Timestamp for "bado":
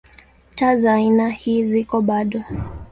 2.01-2.43